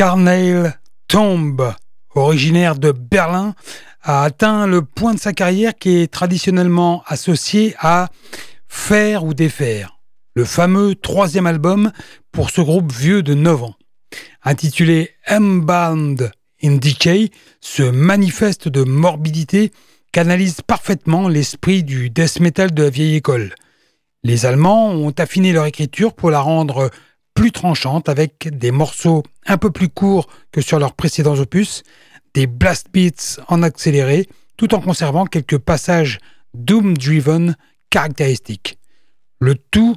[0.00, 0.72] Carnail
[1.08, 1.74] Tomb,
[2.14, 3.54] originaire de Berlin,
[4.00, 8.08] a atteint le point de sa carrière qui est traditionnellement associé à
[8.66, 9.98] Faire ou défaire,
[10.32, 11.92] le fameux troisième album
[12.32, 13.74] pour ce groupe vieux de 9 ans.
[14.42, 16.32] Intitulé Embalmed
[16.62, 17.28] in Decay,
[17.60, 19.70] ce manifeste de morbidité
[20.12, 23.54] canalise parfaitement l'esprit du death metal de la vieille école.
[24.22, 26.90] Les Allemands ont affiné leur écriture pour la rendre
[27.34, 31.82] plus tranchante avec des morceaux un peu plus courts que sur leurs précédents opus,
[32.34, 36.18] des blast beats en accéléré, tout en conservant quelques passages
[36.54, 37.56] doom-driven
[37.90, 38.78] caractéristiques.
[39.40, 39.96] Le tout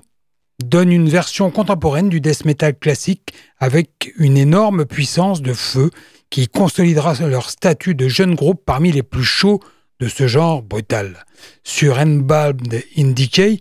[0.64, 5.90] donne une version contemporaine du death metal classique avec une énorme puissance de feu
[6.30, 9.60] qui consolidera leur statut de jeune groupe parmi les plus chauds
[10.00, 11.26] de ce genre brutal.
[11.64, 13.60] Sur Embalmed in Decay,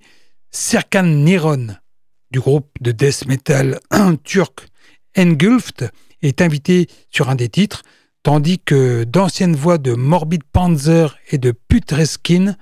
[0.50, 1.76] Serkan Niron,
[2.32, 3.78] du groupe de death metal
[4.24, 4.66] turc
[5.16, 5.90] Engulfed,
[6.22, 7.82] est invité sur un des titres,
[8.22, 12.56] tandis que d'anciennes voix de Morbid Panzer et de Putreskin,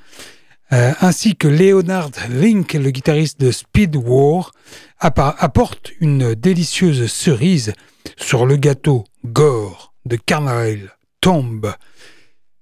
[0.73, 4.53] euh, ainsi que Leonard Link, le guitariste de Speed War,
[4.99, 7.73] apportent une délicieuse cerise
[8.17, 11.73] sur le gâteau gore de Carnal Tomb.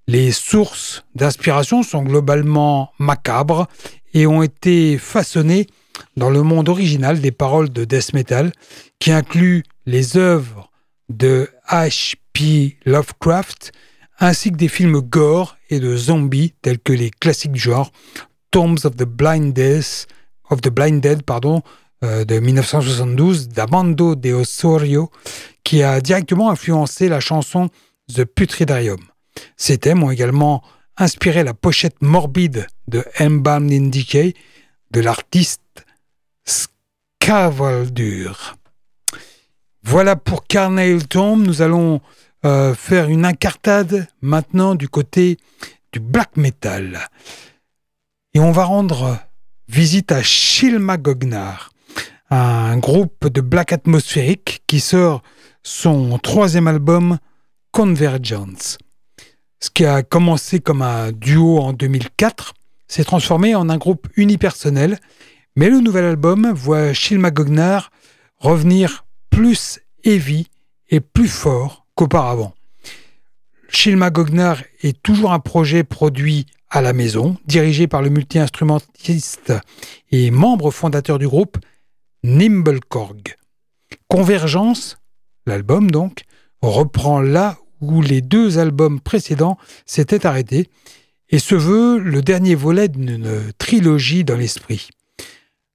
[0.07, 3.69] Les sources d'inspiration sont globalement macabres
[4.15, 5.67] et ont été façonnées
[6.17, 8.53] dans le monde original des paroles de death metal,
[8.99, 10.71] qui inclut les œuvres
[11.09, 12.77] de H.P.
[12.85, 13.73] Lovecraft,
[14.19, 17.93] ainsi que des films gore et de zombies tels que les classiques du genre
[18.51, 20.07] Tombs of the Blind Death,
[20.51, 21.23] of the Blind Dead
[22.05, 25.11] euh, de 1972 d'Amando de Osorio,
[25.65, 27.69] qui a directement influencé la chanson
[28.15, 29.01] The Putridarium.
[29.57, 30.63] Ces thèmes ont également
[30.97, 34.35] inspiré la pochette morbide de Embalmed in Decay
[34.91, 35.61] de l'artiste
[37.23, 38.57] Scavaldur.
[39.83, 41.43] Voilà pour Carnail Tomb.
[41.43, 42.01] Nous allons
[42.45, 45.37] euh, faire une incartade maintenant du côté
[45.93, 47.01] du black metal.
[48.35, 49.19] Et on va rendre
[49.69, 51.71] visite à Shilmagognar,
[52.31, 55.23] un groupe de black atmosphérique qui sort
[55.63, 57.19] son troisième album
[57.73, 58.79] Convergence.
[59.61, 62.55] Ce qui a commencé comme un duo en 2004
[62.87, 64.99] s'est transformé en un groupe unipersonnel,
[65.59, 67.91] mais le nouvel album voit Shilmagognar
[68.39, 70.47] revenir plus heavy
[70.89, 72.55] et plus fort qu'auparavant.
[73.69, 79.53] Shilma Gognar est toujours un projet produit à la maison, dirigé par le multi-instrumentiste
[80.13, 81.59] et membre fondateur du groupe
[82.23, 83.35] Nimblekorg.
[84.07, 84.99] Convergence,
[85.45, 86.23] l'album donc,
[86.63, 90.71] reprend là où les deux albums précédents s'étaient arrêtés
[91.31, 94.91] et se veut le dernier volet d'une trilogie dans l'esprit.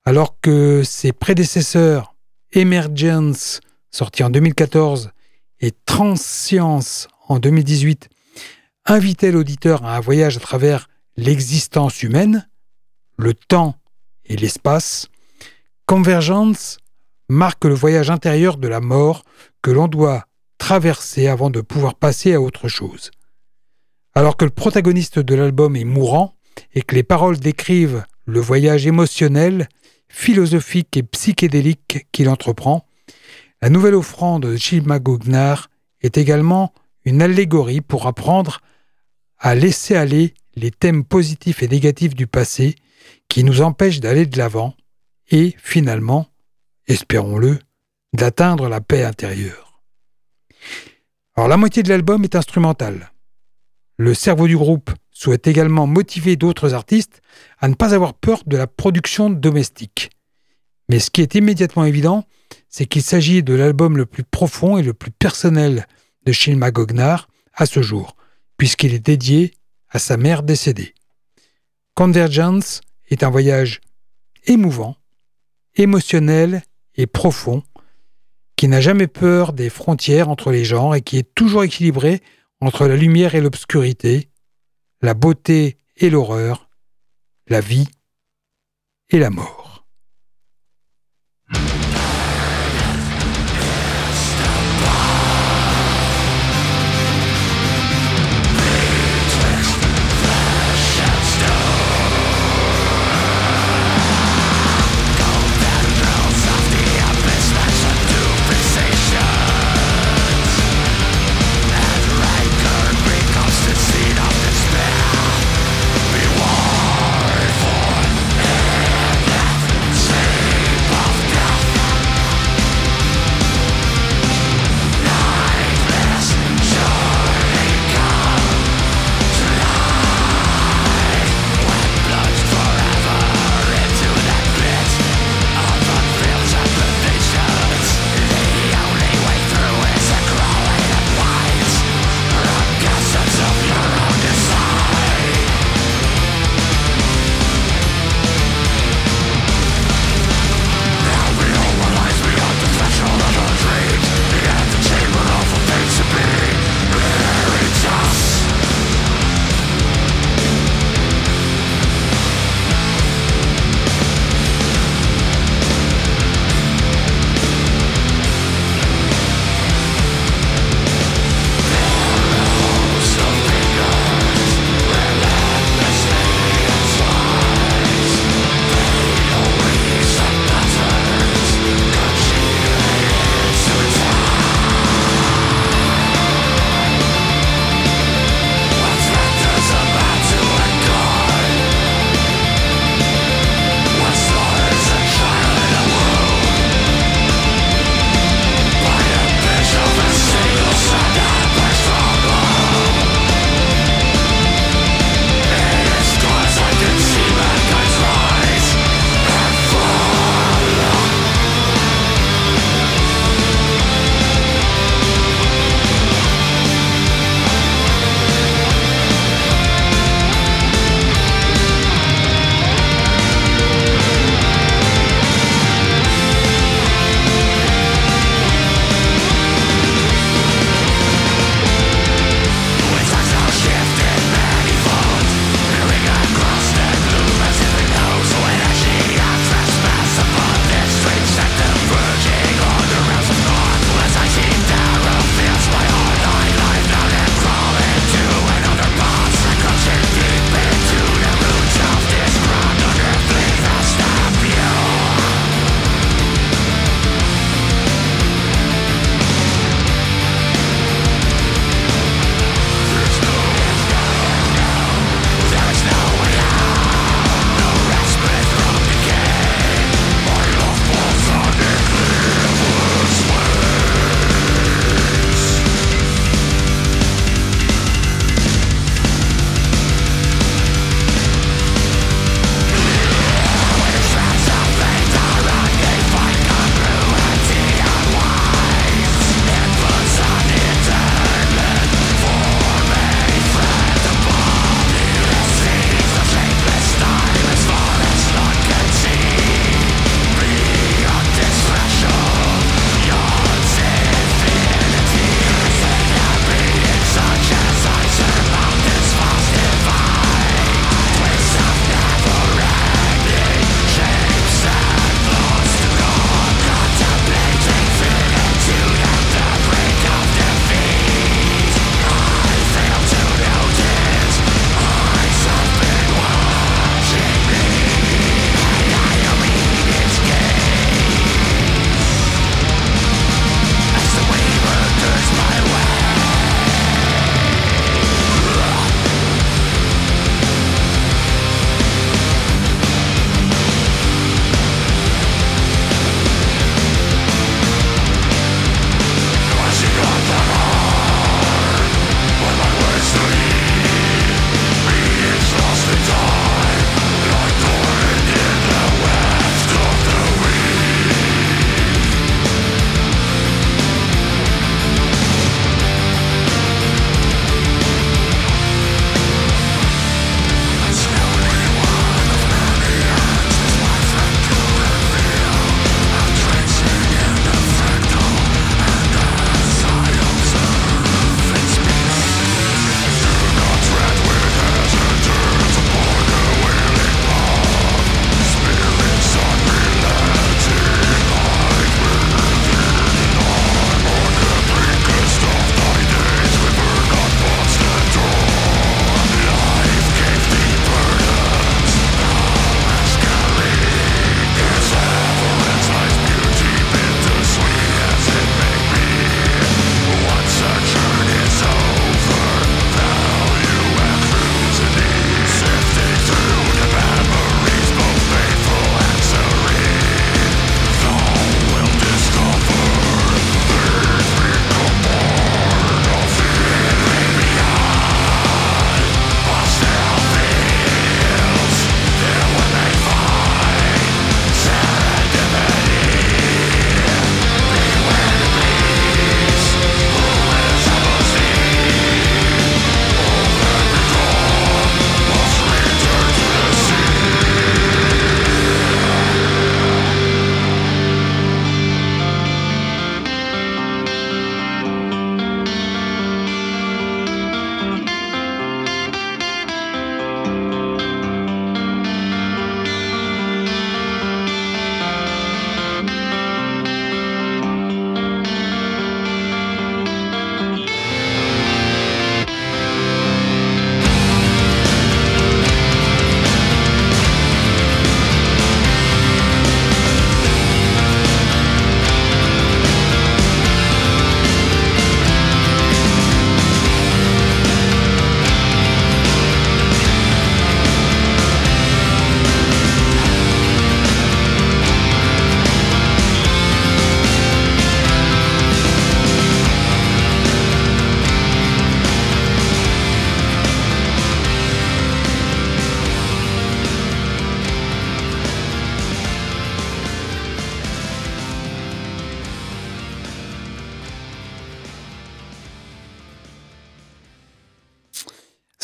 [0.06, 2.14] Alors que ses prédécesseurs
[2.52, 5.12] Emergence, sorti en 2014,
[5.62, 8.10] et Transscience en 2018
[8.86, 12.50] invitait l'auditeur à un voyage à travers l'existence humaine,
[13.18, 13.76] le temps
[14.26, 15.08] et l'espace,
[15.86, 16.78] Convergence
[17.30, 19.24] marque le voyage intérieur de la mort
[19.62, 20.26] que l'on doit
[20.58, 23.12] traverser avant de pouvoir passer à autre chose.
[24.16, 26.36] Alors que le protagoniste de l'album est mourant
[26.74, 29.68] et que les paroles décrivent le voyage émotionnel,
[30.14, 32.86] philosophique et psychédélique qu'il entreprend,
[33.64, 35.70] la nouvelle offrande de Chimagognar
[36.02, 36.72] est également
[37.04, 38.62] une allégorie pour apprendre
[39.40, 42.76] à laisser aller les thèmes positifs et négatifs du passé
[43.28, 44.76] qui nous empêchent d'aller de l'avant
[45.32, 46.28] et finalement,
[46.88, 47.58] espérons-le,
[48.14, 49.82] d'atteindre la paix intérieure.
[51.36, 53.12] Alors la moitié de l'album est instrumentale.
[53.98, 57.22] Le cerveau du groupe souhaite également motiver d'autres artistes
[57.60, 60.10] à ne pas avoir peur de la production domestique.
[60.90, 62.26] Mais ce qui est immédiatement évident,
[62.70, 65.88] c'est qu'il s'agit de l'album le plus profond et le plus personnel
[66.26, 68.16] de Shilma Gognar à ce jour,
[68.58, 69.54] puisqu'il est dédié
[69.90, 70.94] à sa mère décédée.
[71.96, 73.80] Convergence est un voyage
[74.46, 74.98] émouvant,
[75.76, 76.64] émotionnel
[76.96, 77.64] et profond,
[78.56, 82.22] qui n'a jamais peur des frontières entre les genres et qui est toujours équilibré
[82.62, 84.30] entre la lumière et l'obscurité,
[85.04, 86.70] la beauté et l'horreur,
[87.48, 87.90] la vie
[89.10, 89.73] et la mort.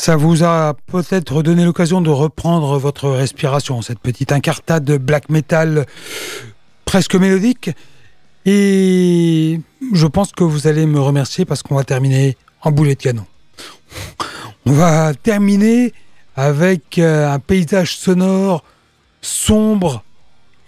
[0.00, 5.84] Ça vous a peut-être donné l'occasion de reprendre votre respiration, cette petite incartade black metal
[6.86, 7.68] presque mélodique.
[8.46, 9.60] Et
[9.92, 13.26] je pense que vous allez me remercier parce qu'on va terminer en boulet de canon.
[14.64, 15.92] On va terminer
[16.34, 18.64] avec euh, un paysage sonore
[19.20, 20.02] sombre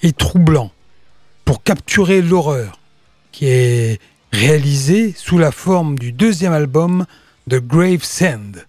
[0.03, 0.71] et troublant
[1.47, 2.79] pour capturer l'horreur
[3.33, 3.99] qui est
[4.31, 7.07] réalisé sous la forme du deuxième album
[7.47, 8.67] de Grave Sand.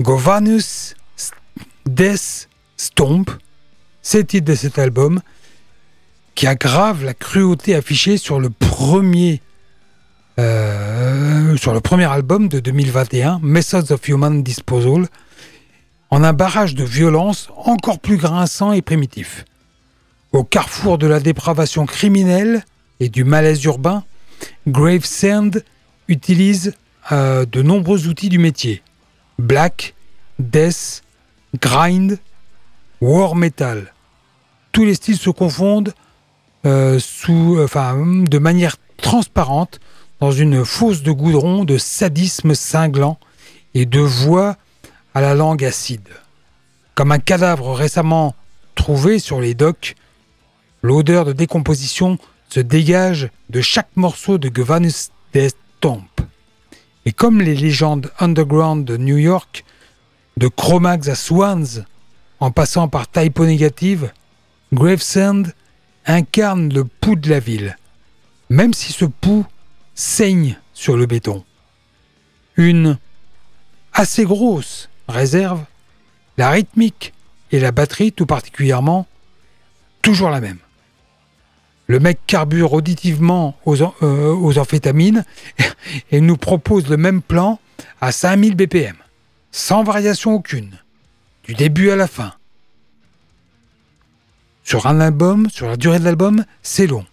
[0.00, 0.94] Govanus
[1.84, 2.48] Death
[2.78, 3.30] Stomp,
[4.00, 5.20] c'est titre de cet album,
[6.34, 9.42] qui aggrave la cruauté affichée sur le premier,
[10.38, 11.54] euh,
[12.08, 15.06] album de 2021, Methods of Human Disposal,
[16.08, 19.44] en un barrage de violence encore plus grinçant et primitif.
[20.32, 22.64] Au carrefour de la dépravation criminelle
[23.00, 24.04] et du malaise urbain,
[24.66, 25.50] Gravesend
[26.08, 26.74] utilise
[27.12, 28.82] euh, de nombreux outils du métier
[29.40, 29.94] black,
[30.38, 31.02] death,
[31.58, 32.18] grind,
[33.00, 33.92] war metal.
[34.72, 35.92] Tous les styles se confondent
[36.66, 39.80] euh, sous, enfin, de manière transparente
[40.20, 43.18] dans une fosse de goudron de sadisme cinglant
[43.74, 44.56] et de voix
[45.14, 46.08] à la langue acide.
[46.94, 48.34] Comme un cadavre récemment
[48.74, 49.96] trouvé sur les docks,
[50.82, 52.18] l'odeur de décomposition
[52.48, 56.02] se dégage de chaque morceau de Govanus Death Tomb.
[57.06, 59.64] Et comme les légendes underground de New York,
[60.36, 61.84] de Chromax à Swans,
[62.40, 64.12] en passant par Typo Negative,
[64.72, 65.44] Gravesend
[66.06, 67.76] incarne le pouls de la ville,
[68.48, 69.46] même si ce pouls
[69.94, 71.44] saigne sur le béton.
[72.56, 72.98] Une
[73.92, 75.64] assez grosse réserve,
[76.38, 77.12] la rythmique
[77.52, 79.06] et la batterie tout particulièrement,
[80.02, 80.58] toujours la même.
[81.90, 85.24] Le mec carbure auditivement aux, euh, amphétamines
[86.12, 87.58] et nous propose le même plan
[88.00, 88.94] à 5000 BPM,
[89.50, 90.70] sans variation aucune,
[91.42, 92.32] du début à la fin.
[94.62, 97.04] Sur un album, sur la durée de l'album, c'est long.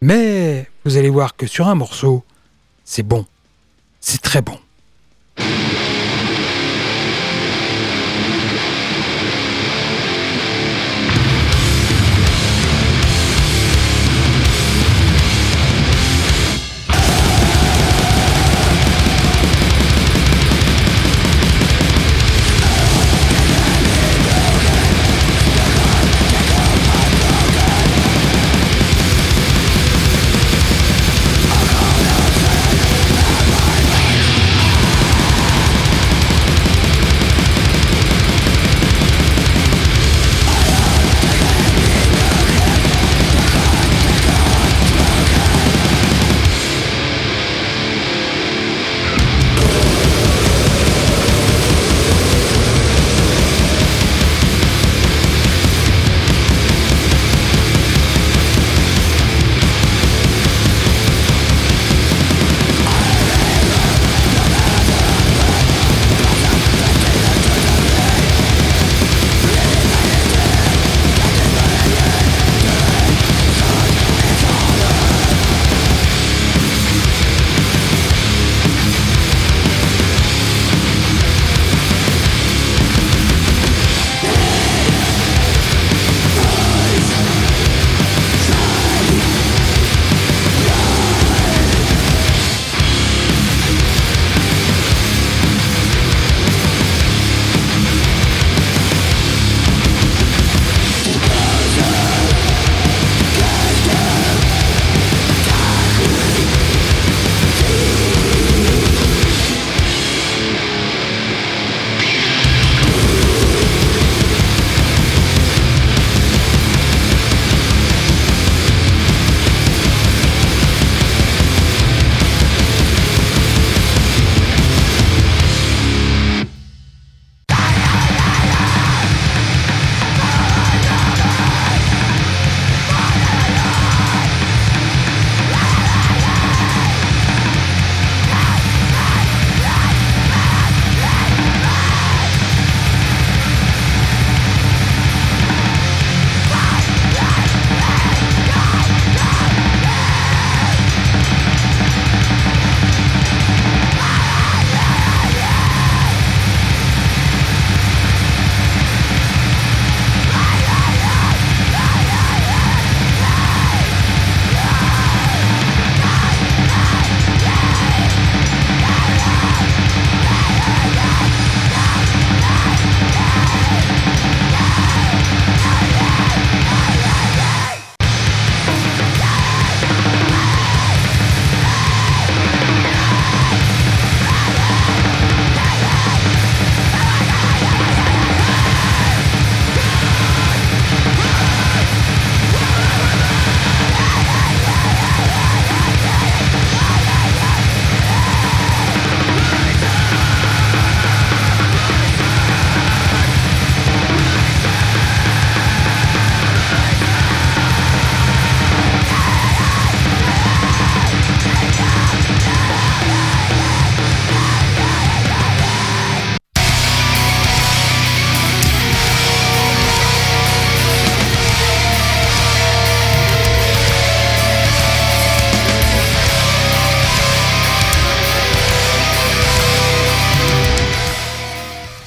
[0.00, 2.22] Mais vous allez voir que sur un morceau,
[2.84, 3.26] c'est bon.
[3.98, 4.60] C'est très bon.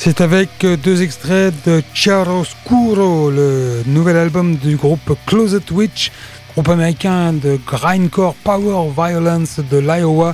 [0.08, 6.14] C'est avec deux extraits de Chiaroscuro, le nouvel album du groupe Closet Witch,
[6.54, 10.34] groupe américain de grindcore power violence de l'Iowa,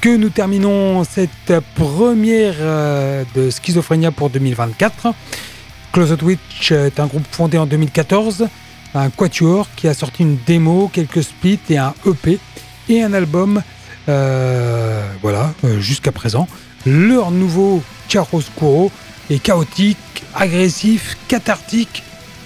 [0.00, 5.08] que nous terminons cette première euh, de Schizophrénia pour 2024.
[5.92, 8.48] Closet Witch est un groupe fondé en 2014,
[8.94, 12.38] un quatuor qui a sorti une démo, quelques splits et un EP
[12.88, 13.62] et un album,
[14.08, 16.48] euh, voilà, euh, jusqu'à présent.
[16.86, 18.90] Leur nouveau Chiaroscuro
[19.38, 22.02] chaotique, agressif, cathartique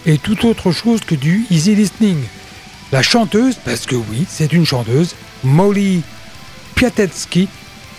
[0.06, 2.18] et tout autre chose que du easy listening.
[2.92, 6.02] La chanteuse, parce que oui, c'est une chanteuse, Molly
[6.74, 7.48] Piatetsky,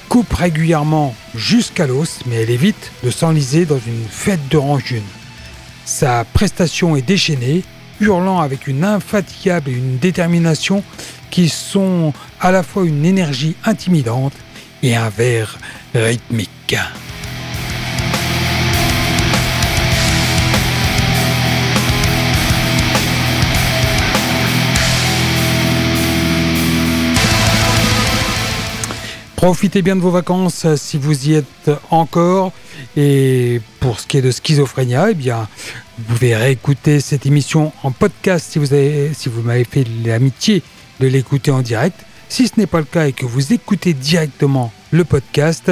[0.07, 5.03] coupe régulièrement jusqu'à l'os, mais elle évite de s'enliser dans une fête de rancune.
[5.85, 7.63] Sa prestation est déchaînée,
[7.99, 10.83] hurlant avec une infatigable et une détermination
[11.31, 14.33] qui sont à la fois une énergie intimidante
[14.83, 15.57] et un verre
[15.93, 16.75] rythmique.
[29.35, 32.53] Profitez bien de vos vacances euh, si vous y êtes encore.
[32.95, 35.47] Et pour ce qui est de Schizophrénia, eh bien,
[35.97, 40.63] vous pouvez réécouter cette émission en podcast si vous, avez, si vous m'avez fait l'amitié
[41.01, 41.99] de l'écouter en direct.
[42.29, 45.71] Si ce n'est pas le cas et que vous écoutez directement le podcast,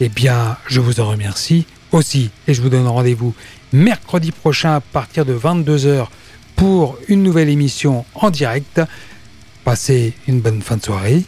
[0.00, 2.30] eh bien, je vous en remercie aussi.
[2.48, 3.32] Et je vous donne rendez-vous
[3.72, 6.08] mercredi prochain à partir de 22h
[6.56, 8.80] pour une nouvelle émission en direct.
[9.64, 11.22] Passez une bonne fin de soirée,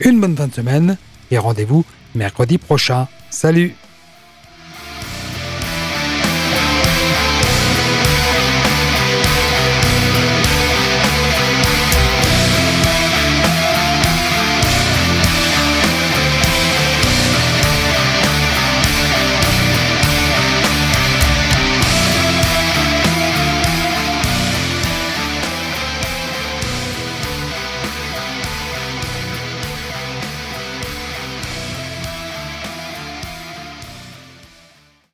[0.00, 0.98] une bonne fin de semaine
[1.38, 1.84] rendez-vous
[2.14, 3.08] mercredi prochain.
[3.30, 3.74] Salut